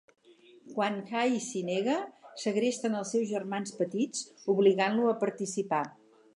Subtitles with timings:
[0.77, 1.97] Quan Hai s'hi nega,
[2.45, 5.87] segresten els seus germans petits, obligant-lo a participar.